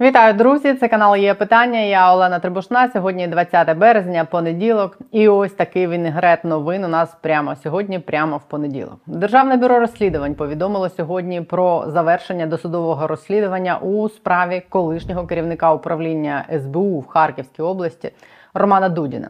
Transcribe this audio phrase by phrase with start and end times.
[0.00, 0.74] Вітаю, друзі!
[0.74, 1.80] Це канал є питання.
[1.80, 2.90] Я Олена Трибушна.
[2.92, 4.98] Сьогодні 20 березня, понеділок.
[5.12, 9.00] І ось такий вінегрет новин у нас прямо сьогодні, прямо в понеділок.
[9.06, 17.00] Державне бюро розслідувань повідомило сьогодні про завершення досудового розслідування у справі колишнього керівника управління СБУ
[17.00, 18.10] в Харківській області
[18.54, 19.28] Романа Дудіна.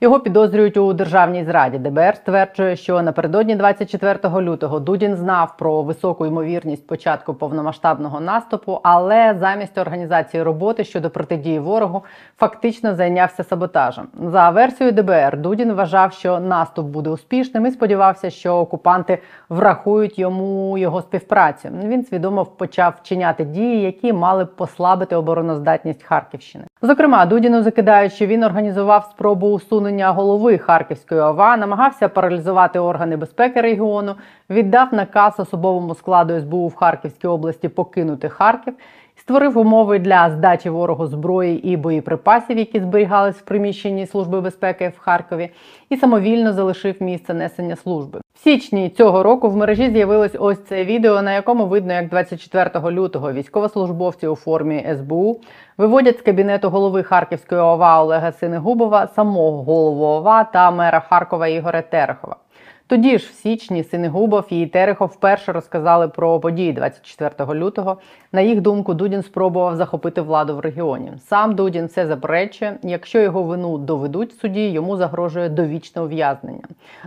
[0.00, 1.78] Його підозрюють у державній зраді.
[1.78, 9.36] ДБР стверджує, що напередодні 24 лютого Дудін знав про високу ймовірність початку повномасштабного наступу, але
[9.40, 12.04] замість організації роботи щодо протидії ворогу
[12.38, 14.06] фактично зайнявся саботажем.
[14.22, 19.18] За версією ДБР Дудін вважав, що наступ буде успішним і сподівався, що окупанти
[19.48, 21.68] врахують йому його співпрацю.
[21.84, 26.64] Він свідомо почав вчиняти дії, які мали б послабити обороноздатність Харківщини.
[26.82, 33.60] Зокрема, Дудіну закидають, що він організував спробу усунення голови Харківської ОВА, намагався паралізувати органи безпеки
[33.60, 34.14] регіону,
[34.50, 38.74] віддав наказ особовому складу СБУ в Харківській області покинути Харків.
[39.24, 44.98] Створив умови для здачі ворогу зброї і боєприпасів, які зберігались в приміщенні Служби безпеки в
[44.98, 45.50] Харкові,
[45.88, 48.20] і самовільно залишив місце несення служби.
[48.34, 52.90] В січні цього року в мережі з'явилось ось це відео, на якому видно, як 24
[52.90, 55.40] лютого військовослужбовці у формі СБУ
[55.78, 61.82] виводять з кабінету голови Харківської ОВА Олега Синегубова, самого голову ОВА та мера Харкова Ігоря
[61.82, 62.36] Терехова.
[62.94, 67.96] Тоді ж, в січні, Синегубов і Терехов вперше розказали про події 24 лютого.
[68.32, 71.12] На їх думку, Дудін спробував захопити владу в регіоні.
[71.26, 72.78] Сам Дудін це заперечує.
[72.82, 76.62] Якщо його вину доведуть суді, йому загрожує довічне ув'язнення.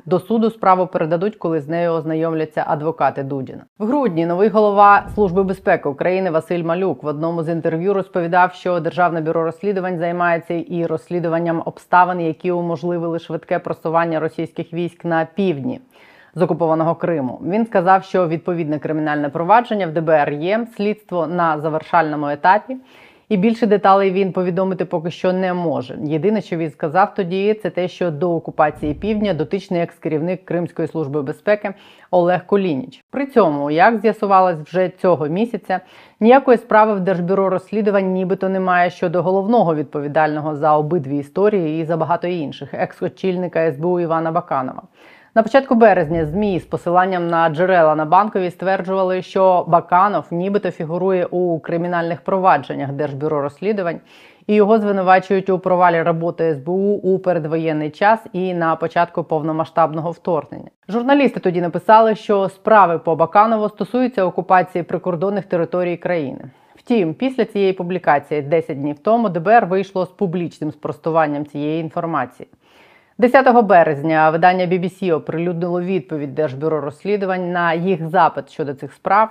[0.06, 3.62] До суду справу передадуть, коли з нею ознайомляться адвокати Дудіна.
[3.80, 8.80] В грудні новий голова Служби безпеки України Василь Малюк в одному з інтерв'ю розповідав, що
[8.80, 15.77] Державне бюро розслідувань займається і розслідуванням обставин, які уможливили швидке просування російських військ на півдні
[16.36, 17.40] з окупованого Криму.
[17.44, 22.78] Він сказав, що відповідне кримінальне провадження в ДБР є слідство на завершальному етапі.
[23.30, 25.98] І більше деталей він повідомити поки що не може.
[26.04, 31.22] Єдине, що він сказав тоді, це те, що до окупації півдня дотичний екс-керівник Кримської служби
[31.22, 31.74] безпеки
[32.12, 33.04] Олег Колініч.
[33.12, 35.80] При цьому, як з'ясувалось вже цього місяця,
[36.20, 41.98] ніякої справи в Держбюро розслідувань нібито немає щодо головного відповідального за обидві історії і за
[41.98, 44.82] багато інших екс-очільника СБУ Івана Баканова.
[45.38, 51.26] На початку березня змі з посиланням на джерела на банкові стверджували, що Баканов нібито фігурує
[51.26, 54.00] у кримінальних провадженнях Держбюро розслідувань
[54.48, 60.70] і його звинувачують у провалі роботи СБУ у передвоєнний час і на початку повномасштабного вторгнення.
[60.90, 66.42] Журналісти тоді написали, що справи по Баканову стосуються окупації прикордонних територій країни.
[66.76, 72.50] Втім, після цієї публікації 10 днів тому ДБР вийшло з публічним спростуванням цієї інформації.
[73.20, 79.30] 10 березня видання BBC оприлюднило відповідь Держбюро розслідувань на їх запит щодо цих справ,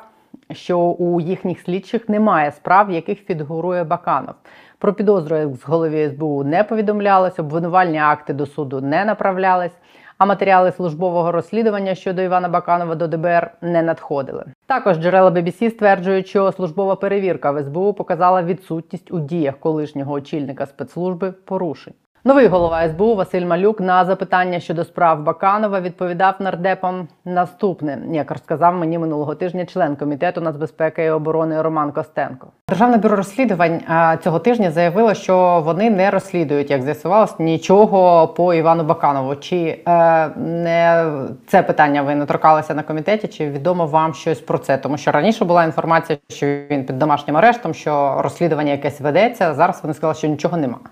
[0.53, 4.35] що у їхніх слідчих немає справ, яких фігурує Баканов.
[4.79, 9.79] Про підозру з голові СБУ не повідомлялось, обвинувальні акти до суду не направлялись,
[10.19, 14.45] а матеріали службового розслідування щодо Івана Баканова до ДБР не надходили.
[14.67, 20.67] Також джерела BBC стверджують, що службова перевірка в СБУ показала відсутність у діях колишнього очільника
[20.67, 21.95] спецслужби порушень.
[22.27, 28.75] Новий голова СБУ Василь Малюк на запитання щодо справ Баканова відповідав нардепам наступне, як розказав
[28.75, 32.47] мені минулого тижня член комітету нацбезпеки і оборони Роман Костенко.
[32.69, 33.81] Державне бюро розслідувань
[34.25, 39.37] цього тижня заявило, що вони не розслідують, як з'ясувалось, нічого по Івану Баканову.
[39.37, 41.13] Чи е, не
[41.47, 43.29] це питання ви не торкалися на комітеті?
[43.29, 44.79] Чи відомо вам щось про це?
[44.79, 49.55] Тому що раніше була інформація, що він під домашнім арештом, що розслідування якесь ведеться.
[49.55, 50.85] Зараз вони сказали, що нічого немає.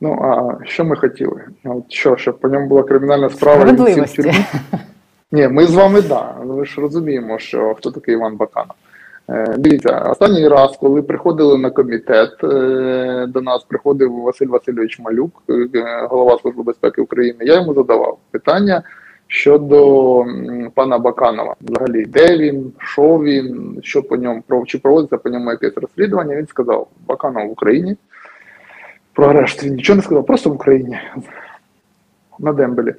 [0.00, 1.44] Ну, а що ми хотіли?
[1.64, 3.60] От Що, щоб по ньому була кримінальна справа?
[3.60, 4.32] Справедливості.
[5.32, 6.34] Ні, ми з вами да.
[6.44, 8.74] Ми ж розуміємо, що хто такий Іван Баканов.
[9.30, 15.42] Е, Дивіться, останній раз, коли приходили на комітет, е, до нас приходив Василь Васильович Малюк,
[15.50, 17.38] е, голова Служби безпеки України.
[17.40, 18.82] Я йому задавав питання
[19.26, 20.24] щодо
[20.74, 21.54] пана Баканова.
[21.60, 26.36] Взагалі, де він, що він, що по ньому, чи проводиться по ньому якесь розслідування.
[26.36, 27.96] Він сказав, Баканов в Україні
[29.18, 30.98] про арешт він нічого не сказав, просто в Україні
[32.38, 32.94] на Дембелі.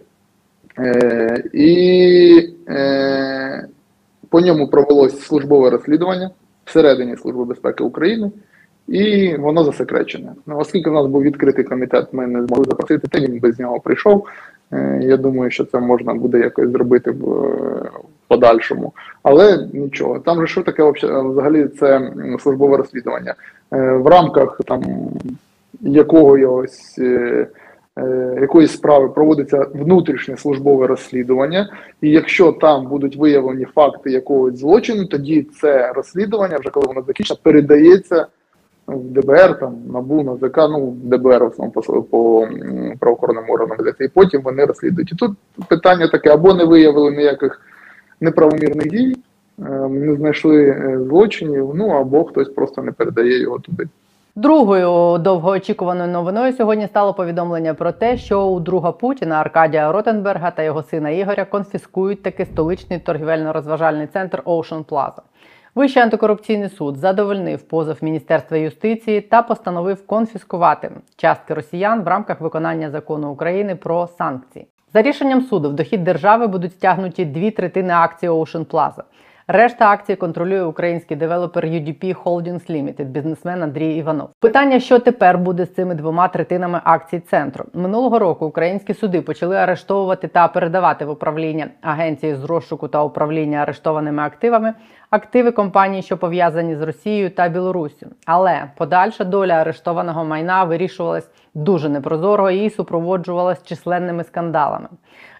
[0.79, 3.67] Е, І е,
[4.29, 6.29] по ньому провелось службове розслідування
[6.65, 8.31] всередині Служби безпеки України,
[8.87, 10.31] і воно засекречене.
[10.45, 13.79] Ну, Оскільки в нас був відкритий комітет, ми не змогли запросити, те він без нього
[13.79, 14.27] прийшов.
[14.73, 17.55] Е, Я думаю, що це можна буде якось зробити в
[18.27, 18.93] подальшому.
[19.23, 23.35] Але нічого, там же що таке взагалі це службове розслідування.
[23.73, 24.83] Е, В рамках там
[25.81, 27.47] якогось е,
[27.97, 31.69] е, якоїсь справи проводиться внутрішнє службове розслідування,
[32.01, 37.41] і якщо там будуть виявлені факти якогось злочину, тоді це розслідування, вже коли воно закінчиться,
[37.43, 38.27] передається
[38.95, 42.47] в ДБР, там НАБУ, НАЗК, ну ДБР в основному по, по
[42.99, 45.11] правоохоронним органам і потім вони розслідують.
[45.11, 45.31] І тут
[45.67, 47.61] питання таке: або не виявили ніяких
[48.21, 49.15] неправомірних дій,
[49.59, 53.87] е, не знайшли е, злочинів, ну або хтось просто не передає його туди.
[54.39, 60.63] Другою довгоочікуваною новиною сьогодні стало повідомлення про те, що у друга Путіна Аркадія Ротенберга та
[60.63, 65.21] його сина Ігоря конфіскують таки столичний торгівельно-розважальний центр Ocean Plaza.
[65.75, 72.89] Вищий антикорупційний суд задовольнив позов Міністерства юстиції та постановив конфіскувати частки росіян в рамках виконання
[72.89, 74.67] закону України про санкції.
[74.93, 79.03] За рішенням суду в дохід держави будуть стягнуті дві третини акцій Ocean Plaza.
[79.51, 84.29] Решта акцій контролює український девелопер UDP Holdings Limited, бізнесмен Андрій Іванов.
[84.39, 87.65] Питання, що тепер буде з цими двома третинами акцій центру.
[87.73, 93.57] Минулого року українські суди почали арештовувати та передавати в управління агенції з розшуку та управління
[93.57, 94.73] арештованими активами
[95.09, 98.07] активи компаній, що пов'язані з Росією та Білоруссю.
[98.25, 104.87] Але подальша доля арештованого майна вирішувалась дуже непрозоро і супроводжувалась численними скандалами.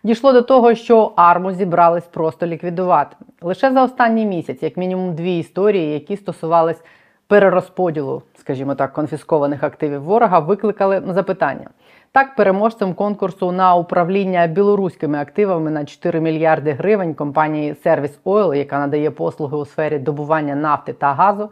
[0.04, 3.16] Дійшло до того, що арму зібрались просто ліквідувати.
[3.42, 6.84] Лише за останній місяць, як мінімум, дві історії, які стосувались
[7.28, 11.70] перерозподілу, скажімо так, конфіскованих активів ворога, викликали запитання.
[12.12, 18.80] Так, переможцем конкурсу на управління білоруськими активами на 4 мільярди гривень компанії Service Oil, яка
[18.80, 21.50] надає послуги у сфері добування нафти та газу,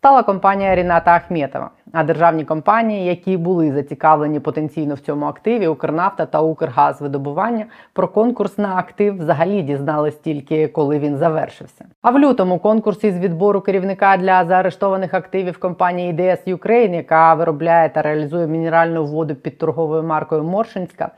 [0.00, 1.70] стала компанія Ріната Ахметова.
[1.92, 8.58] А державні компанії, які були зацікавлені потенційно в цьому активі, Укрнафта та Укргазвидобування, про конкурс
[8.58, 11.84] на актив взагалі дізнались тільки коли він завершився.
[12.02, 17.88] А в лютому конкурс із відбору керівника для заарештованих активів компанії DS Ukraine, яка виробляє
[17.88, 21.10] та реалізує мінеральну воду під торговою маркою Моршинська.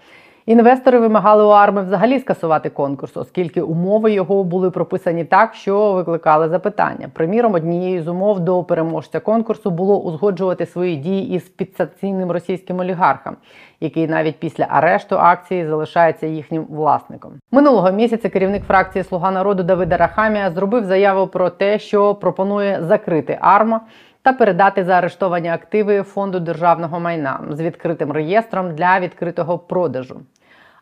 [0.47, 6.49] Інвестори вимагали у арми взагалі скасувати конкурс, оскільки умови його були прописані так, що викликали
[6.49, 7.09] запитання.
[7.13, 13.37] Приміром, однією з умов до переможця конкурсу було узгоджувати свої дії із підсанкційним російським олігархом,
[13.81, 17.33] який навіть після арешту акції залишається їхнім власником.
[17.51, 23.39] Минулого місяця керівник фракції Слуга народу Давида Рахамія зробив заяву про те, що пропонує закрити
[23.41, 23.81] арма
[24.23, 30.21] та передати заарештовані активи фонду державного майна з відкритим реєстром для відкритого продажу.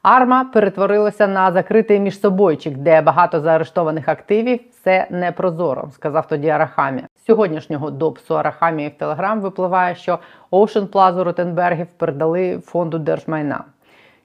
[0.02, 7.06] Арма перетворилася на закритий міжсобойчик, де багато заарештованих активів все непрозоро, сказав тоді Арахамія.
[7.16, 10.18] З сьогоднішнього допису Арахамії в Телеграм випливає, що
[10.50, 13.64] Ocean Plaza Ротенбергів передали фонду держмайна.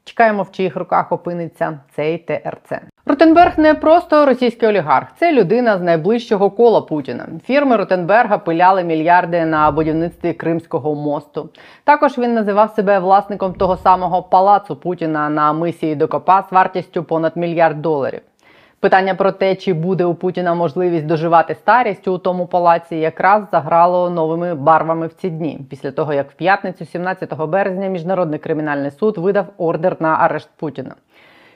[0.03, 2.94] Чекаємо, в чиїх руках опиниться цей ТРЦ.
[3.07, 7.27] Ротенберг не просто російський олігарх, це людина з найближчого кола Путіна.
[7.45, 11.49] Фірми Ротенберга пиляли мільярди на будівництві Кримського мосту.
[11.83, 17.37] Також він називав себе власником того самого палацу Путіна на мисії Докопа з вартістю понад
[17.37, 18.21] мільярд доларів.
[18.79, 24.09] Питання про те, чи буде у Путіна можливість доживати старість у тому палаці, якраз заграло
[24.09, 29.17] новими барвами в ці дні, після того як в п'ятницю, 17 березня, міжнародний кримінальний суд
[29.17, 30.95] видав ордер на арешт Путіна.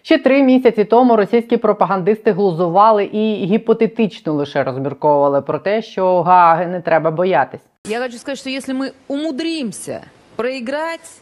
[0.01, 6.67] Ще три місяці тому російські пропагандисти глузували і гіпотетично лише розмірковували про те, що Гааги
[6.67, 7.61] не треба боятись.
[7.87, 10.01] Я хочу сказати, що якщо ми умудримся
[10.35, 11.21] проиграть,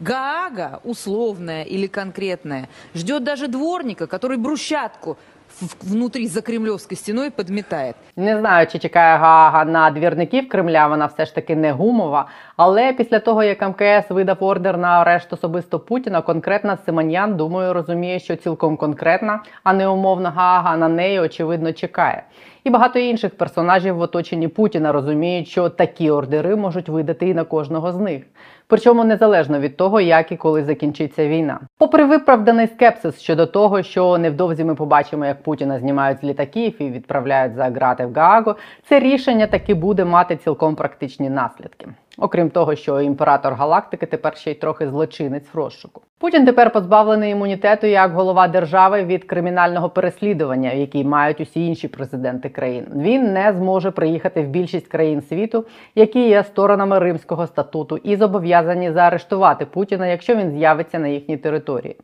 [0.00, 5.16] Гаага, условная или конкретная, ждет даже дворника, который брусчатку
[5.60, 7.96] в- внутри за кремлевской стеной подметает.
[8.16, 12.26] Не знаю, чи чекає Гаага на двірників Кремля, вона все ж таки не гумова.
[12.56, 18.18] Але після того, як МКС видав ордер на арешт особисто Путіна, конкретна Симоньян, думаю, розуміє,
[18.18, 22.22] що цілком конкретна, а не умовна Гаага на неї, очевидно, чекає.
[22.64, 27.44] І багато інших персонажів в оточенні Путіна розуміють, що такі ордери можуть видати і на
[27.44, 28.22] кожного з них.
[28.68, 31.60] Причому незалежно від того, як і коли закінчиться війна.
[31.78, 36.90] Попри виправданий скепсис щодо того, що невдовзі ми побачимо, як Путіна знімають з літаків і
[36.90, 38.54] відправляють за грати в Гаагу,
[38.88, 41.88] це рішення таки буде мати цілком практичні наслідки.
[42.20, 46.02] Окрім того, що імператор галактики тепер ще й трохи злочинець в розшуку.
[46.18, 52.48] Путін тепер позбавлений імунітету як голова держави від кримінального переслідування, який мають усі інші президенти
[52.48, 52.86] країн.
[52.96, 58.92] Він не зможе приїхати в більшість країн світу, які є сторонами Римського статуту, і зобов'язані
[58.92, 61.96] заарештувати Путіна, якщо він з'явиться на їхній території.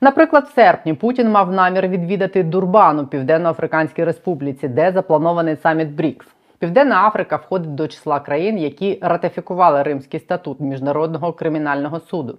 [0.00, 6.26] Наприклад, в серпні Путін мав намір відвідати Дурбан у Південно-Африканській Республіці, де запланований саміт БРІКС.
[6.62, 12.38] Південна Африка входить до числа країн, які ратифікували Римський статут Міжнародного кримінального суду.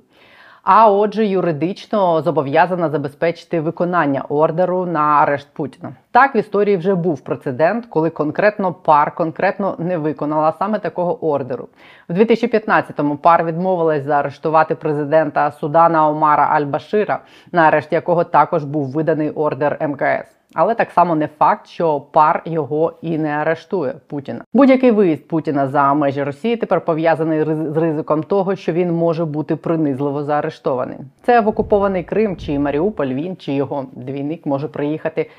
[0.63, 5.95] А отже, юридично зобов'язана забезпечити виконання ордеру на арешт Путіна.
[6.11, 11.67] Так в історії вже був прецедент, коли конкретно пар конкретно не виконала саме такого ордеру.
[12.09, 17.17] В 2015-му пар відмовилась заарештувати президента Судана Омара Аль-Башира,
[17.51, 20.42] на арешт якого також був виданий ордер МКС.
[20.53, 24.41] Але так само не факт, що пар його і не арештує Путіна.
[24.53, 29.55] Будь-який виїзд Путіна за межі Росії тепер пов'язаний з ризиком того, що він може бути
[29.55, 30.97] принизливо заарештований.
[31.25, 33.07] Це в окупований Крим чи Маріуполь.
[33.07, 35.29] Він чи його двійник може приїхати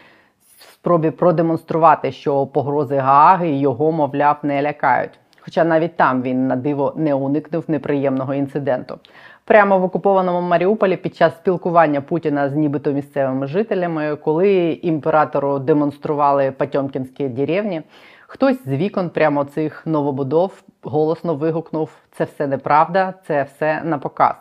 [0.59, 5.19] в спробі продемонструвати, що погрози Гааги його, мовляв, не лякають.
[5.41, 8.99] Хоча навіть там він на диво не уникнув неприємного інциденту.
[9.47, 16.51] Прямо в окупованому Маріуполі під час спілкування Путіна з нібито місцевими жителями, коли імператору демонстрували
[16.51, 17.83] Патьомкінські деревні,
[18.27, 24.35] хтось з вікон прямо цих новобудов голосно вигукнув: це все неправда, це все на показ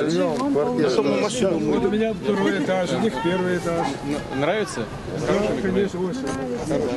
[0.00, 3.86] Вот у меня второй этаж, у них первый этаж.
[4.40, 4.80] Нравится?
[5.20, 6.26] Да, конечно, очень.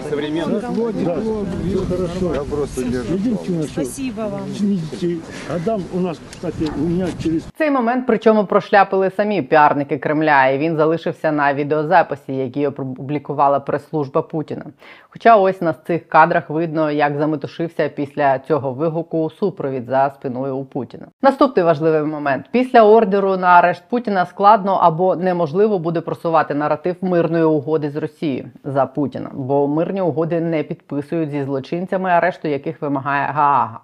[0.10, 0.60] Современно.
[0.70, 2.36] Вот диплом, вижу, хорошо.
[2.36, 3.14] Я просто держу.
[3.14, 4.42] Единственное, что Спасибо вам.
[4.60, 5.18] Видите,
[5.56, 10.58] Адам у нас, кстати, у меня через Цей момент, причому прошляпили самі піарники Кремля, і
[10.58, 14.66] він залишився на відеозаписі, які опублікувала прес-служба Путіна.
[15.10, 20.66] Хоча ось на цих кадрах видно, як заметушився після цього вигуку супровід за спиною у
[20.66, 21.08] Путіна.
[21.22, 27.45] Наступний важливий момент: після ордеру на арешт Путіна складно або неможливо буде просувати наратив мирної
[27.45, 33.27] угоди з Росією за Путіна, бо мирні угоди не підписують зі злочинцями, арешту яких вимагає
[33.27, 33.81] Гаага.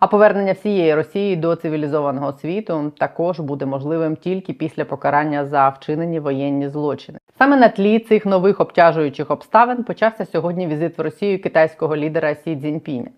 [0.00, 6.20] А повернення всієї Росії до цивілізованого світу також буде можливим тільки після покарання за вчинені
[6.20, 7.18] воєнні злочини.
[7.38, 12.56] Саме на тлі цих нових обтяжуючих обставин почався сьогодні візит в Росію китайського лідера Сі
[12.56, 13.08] Цзіньпіня.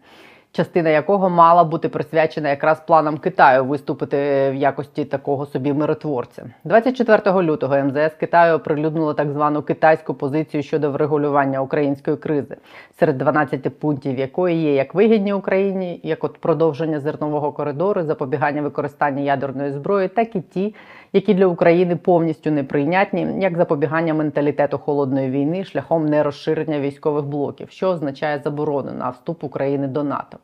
[0.57, 4.17] Частина якого мала бути присвячена якраз планам Китаю виступити
[4.51, 6.47] в якості такого собі миротворця.
[6.65, 12.57] 24 лютого МЗС Китаю оприлюднило так звану китайську позицію щодо врегулювання української кризи,
[12.99, 19.23] серед 12 пунктів якої є як вигідні Україні, як от продовження зернового коридору, запобігання використання
[19.23, 20.75] ядерної зброї, так і ті,
[21.13, 27.89] які для України повністю неприйнятні, як запобігання менталітету холодної війни шляхом нерозширення військових блоків, що
[27.89, 30.39] означає заборону на вступ України до НАТО.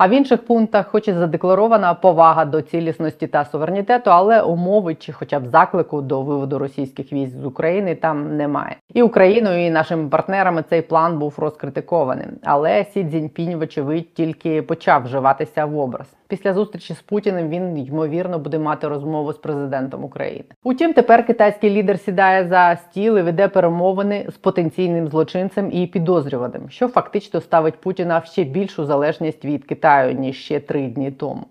[0.00, 5.12] А в інших пунктах, хоч і задекларована повага до цілісності та суверенітету, але умови чи
[5.12, 8.76] хоча б заклику до виводу російських військ з України там немає.
[8.94, 12.26] І Україною, і нашими партнерами цей план був розкритикований.
[12.44, 16.19] Але Сі Цзіньпінь, вочевидь, тільки почав вживатися в образ.
[16.30, 20.44] Після зустрічі з Путіним він ймовірно буде мати розмову з президентом України.
[20.64, 26.70] Утім, тепер китайський лідер сідає за стіл і веде перемовини з потенційним злочинцем і підозрюваним,
[26.70, 31.46] що фактично ставить Путіна в ще більшу залежність від Китаю ніж ще три дні тому.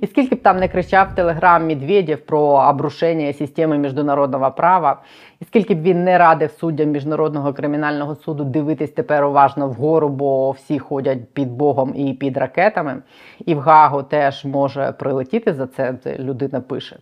[0.00, 5.02] І скільки б там не кричав телеграм Медведєв про обрушення системи міжнародного права,
[5.40, 10.50] і скільки б він не радив суддям міжнародного кримінального суду дивитись тепер уважно вгору, бо
[10.50, 13.02] всі ходять під Богом і під ракетами,
[13.46, 15.94] і в Гагу теж може прилетіти за це.
[16.18, 16.96] Людина пише.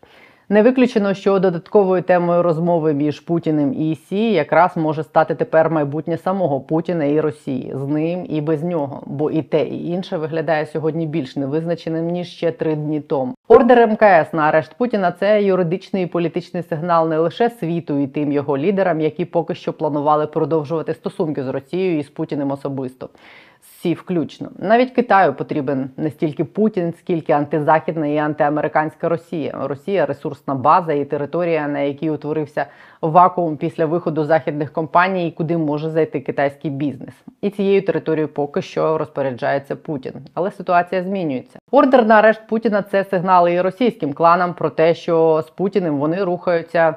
[0.53, 6.19] Не виключено, що додатковою темою розмови між Путіним і Сі якраз може стати тепер майбутнє
[6.19, 10.67] самого Путіна і Росії з ним і без нього, бо і те, і інше виглядає
[10.67, 13.35] сьогодні більш невизначеним ніж ще три дні тому.
[13.49, 18.33] Ордер МКС на арешт Путіна це юридичний і політичний сигнал не лише світу і тим
[18.33, 23.09] його лідерам, які поки що планували продовжувати стосунки з Росією і з Путіним особисто.
[23.63, 24.51] Всі включно.
[24.59, 29.55] Навіть Китаю потрібен не стільки Путін, скільки антизахідна і антиамериканська Росія.
[29.63, 32.67] Росія ресурсна база і територія, на якій утворився
[33.03, 37.15] вакуум після виходу західних компаній, куди може зайти китайський бізнес.
[37.41, 40.13] І цією територією поки що розпоряджається Путін.
[40.35, 41.59] Але ситуація змінюється.
[41.71, 46.25] Ордер на арешт Путіна це сигнали і російським кланам про те, що з Путіним вони
[46.25, 46.95] рухаються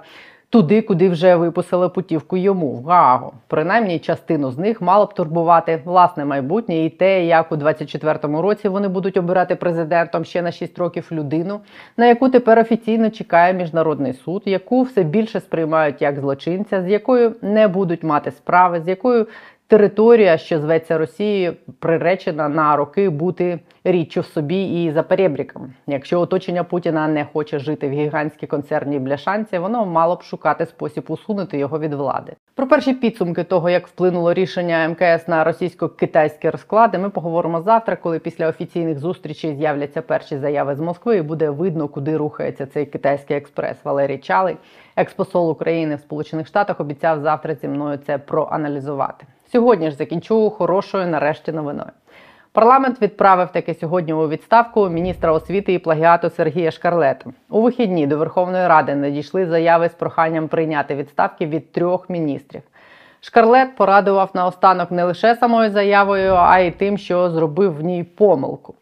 [0.50, 3.34] туди, куди вже виписали путівку йому в Гаагу.
[3.48, 8.68] Принаймні, частину з них мало б турбувати власне майбутнє і те, як у 24-му році
[8.68, 11.60] вони будуть обирати президентом ще на 6 років людину,
[11.98, 17.36] на яку тепер офіційно чекає міжнародний суд, яку все більше сприймають як злочинця, з якою
[17.42, 19.28] не будуть мати справи, з якою
[19.68, 25.74] територія, що зветься Росією, приречена на роки бути річчю в собі і за перебріком.
[25.88, 31.06] Якщо оточення Путіна не хоче жити в гігантській концерній бляшанці, воно мало б шукати спосіб
[31.08, 32.34] усунути його від влади.
[32.56, 38.20] Про перші підсумки того, як вплинуло рішення МКС на російсько-китайські розклади, ми поговоримо завтра, коли
[38.20, 43.38] після офіційних зустрічей з'являться перші заяви з Москви, і буде видно, куди рухається цей китайський
[43.38, 43.78] експрес.
[43.84, 44.58] Валерій Чалий,
[44.96, 49.26] експосол України в Сполучених Штатах, обіцяв завтра зі мною це проаналізувати.
[49.56, 51.90] Сьогодні ж закінчу хорошою нарешті новиною.
[52.52, 57.30] Парламент відправив таки сьогодні у відставку міністра освіти і плагіату Сергія Шкарлета.
[57.50, 62.62] У вихідні до Верховної Ради надійшли заяви з проханням прийняти відставки від трьох міністрів.
[63.22, 68.76] Шкарлет порадував наостанок не лише самою заявою, а й тим, що зробив в ній помилку.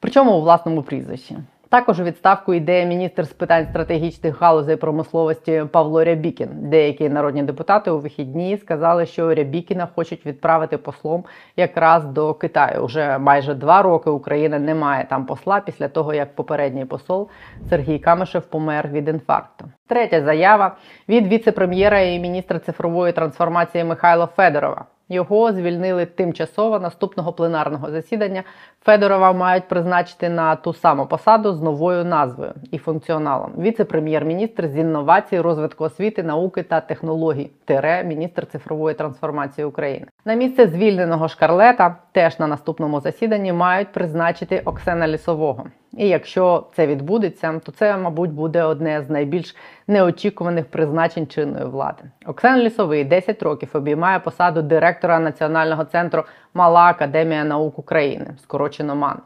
[0.00, 1.36] Причому у власному прізвищі.
[1.70, 6.48] Також у відставку йде міністр з питань стратегічних галузей промисловості Павло Рябікін.
[6.52, 11.24] Деякі народні депутати у вихідні сказали, що Рябікіна хочуть відправити послом
[11.56, 12.80] якраз до Китаю.
[12.80, 17.28] Уже майже два роки Україна не має там посла після того, як попередній посол
[17.68, 19.64] Сергій Камишев помер від інфаркту.
[19.88, 20.76] Третя заява
[21.08, 24.84] від віце-прем'єра і міністра цифрової трансформації Михайла Федорова.
[25.12, 28.42] Його звільнили тимчасово наступного пленарного засідання.
[28.84, 33.52] Федорова мають призначити на ту саму посаду з новою назвою і функціоналом.
[33.58, 40.06] Віце-прем'єр-міністр з інновацій, розвитку освіти, науки та технологій, тире міністр цифрової трансформації України.
[40.24, 45.64] На місце звільненого шкарлета теж на наступному засіданні мають призначити Оксена Лісового.
[45.96, 49.56] І якщо це відбудеться, то це, мабуть, буде одне з найбільш
[49.86, 52.02] неочікуваних призначень чинної влади.
[52.26, 59.18] Оксана Лісовий 10 років обіймає посаду директора Національного центру Мала Академія наук України, скорочено МАН.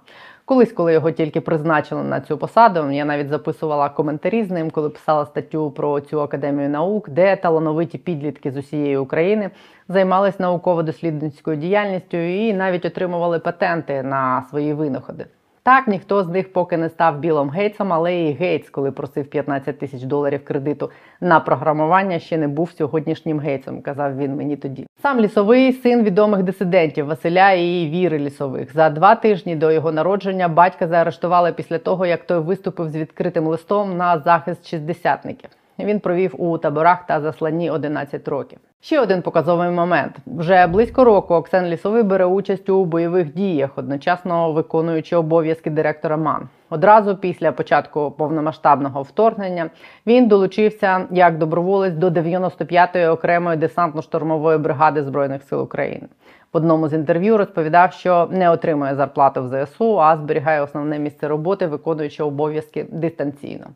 [0.46, 4.90] Колись, коли його тільки призначили на цю посаду, я навіть записувала коментарі з ним, коли
[4.90, 9.50] писала статтю про цю академію наук, де талановиті підлітки з усієї України
[9.88, 15.26] займались науково-дослідницькою діяльністю і навіть отримували патенти на свої винаходи.
[15.66, 19.78] Так, ніхто з них поки не став Білом Гейтсом, але і Гейтс, коли просив 15
[19.78, 20.90] тисяч доларів кредиту
[21.20, 24.86] на програмування, ще не був сьогоднішнім Гейтсом, казав він мені тоді.
[25.02, 28.72] Сам лісовий син відомих дисидентів Василя і Віри Лісових.
[28.72, 33.46] За два тижні до його народження батька заарештували після того, як той виступив з відкритим
[33.46, 35.50] листом на захист шістдесятників.
[35.78, 38.58] Він провів у таборах та засланні 11 років.
[38.80, 44.52] Ще один показовий момент: вже близько року Оксен Лісовий бере участь у бойових діях, одночасно
[44.52, 46.48] виконуючи обов'язки директора МАН.
[46.70, 49.70] Одразу після початку повномасштабного вторгнення
[50.06, 56.06] він долучився як доброволець до 95-ї окремої десантно-штурмової бригади збройних сил України.
[56.52, 61.28] В одному з інтерв'ю розповідав, що не отримує зарплату в ЗСУ, а зберігає основне місце
[61.28, 63.66] роботи, виконуючи обов'язки дистанційно.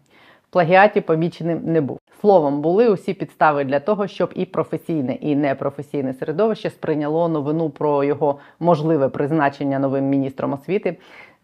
[0.50, 1.98] Плагіаті поміченим не був.
[2.20, 8.04] Словом, були усі підстави для того, щоб і професійне, і непрофесійне середовище сприйняло новину про
[8.04, 10.96] його можливе призначення новим міністром освіти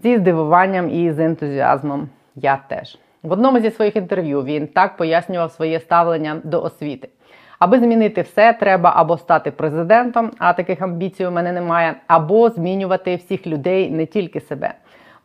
[0.03, 2.09] зі здивуванням і з ентузіазмом.
[2.37, 7.09] Я теж в одному зі своїх інтерв'ю він так пояснював своє ставлення до освіти.
[7.59, 13.17] Аби змінити все, треба або стати президентом, а таких амбіцій у мене немає, або змінювати
[13.17, 14.75] всіх людей, не тільки себе.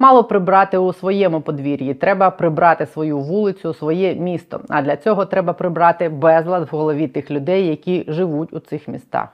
[0.01, 4.61] Мало прибрати у своєму подвір'ї, треба прибрати свою вулицю, своє місто.
[4.69, 9.29] А для цього треба прибрати безлад в голові тих людей, які живуть у цих містах.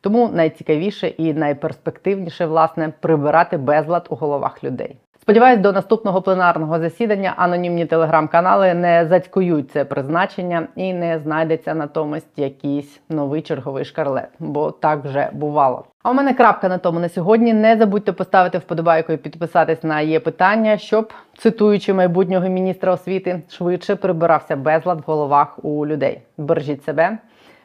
[0.00, 4.96] Тому найцікавіше і найперспективніше, власне, прибирати безлад у головах людей.
[5.28, 12.38] Сподіваюсь, до наступного пленарного засідання анонімні телеграм-канали не зацькують це призначення і не знайдеться натомість
[12.38, 15.84] якийсь новий черговий шкарлет, бо так вже бувало.
[16.02, 17.52] А у мене крапка на тому на сьогодні.
[17.52, 23.96] Не забудьте поставити вподобайку і підписатись на є питання, щоб цитуючи майбутнього міністра освіти, швидше
[23.96, 26.22] прибирався безлад в головах у людей.
[26.38, 27.18] Бережіть себе.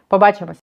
[0.08, 0.62] Побачимось.